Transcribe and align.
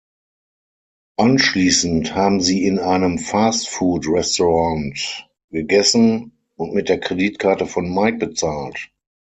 Anschließend 1.19 2.15
haben 2.15 2.41
sie 2.41 2.65
in 2.65 2.79
einem 2.79 3.19
Fast-Food-Restaurant 3.19 5.27
gegessen 5.51 6.31
und 6.55 6.73
mit 6.73 6.89
der 6.89 6.99
Kreditkarte 6.99 7.67
von 7.67 7.93
Mike 7.93 8.17
bezahlt. 8.17 8.89